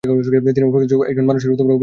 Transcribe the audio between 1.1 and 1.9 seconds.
একজন মানুষের অভিনয় করলেন।